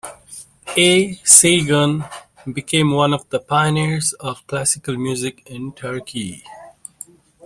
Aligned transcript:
A. 0.77 1.13
Saygun 1.17 2.05
became 2.51 2.89
one 2.89 3.13
of 3.13 3.29
the 3.29 3.39
pioneers 3.39 4.13
of 4.13 4.47
classical 4.47 4.97
music 4.97 5.43
in 5.47 5.73
Turkey. 5.73 6.43